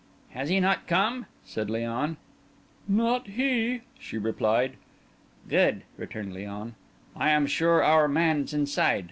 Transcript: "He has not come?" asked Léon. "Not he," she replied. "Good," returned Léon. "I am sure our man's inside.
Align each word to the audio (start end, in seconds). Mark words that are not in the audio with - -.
"He 0.31 0.39
has 0.39 0.49
not 0.51 0.87
come?" 0.87 1.27
asked 1.45 1.57
Léon. 1.69 2.15
"Not 2.87 3.27
he," 3.27 3.81
she 3.99 4.17
replied. 4.17 4.77
"Good," 5.47 5.83
returned 5.95 6.33
Léon. 6.33 6.71
"I 7.15 7.29
am 7.29 7.45
sure 7.45 7.83
our 7.83 8.07
man's 8.07 8.51
inside. 8.51 8.99